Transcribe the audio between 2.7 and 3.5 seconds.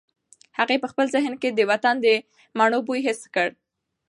بوی حس کړ.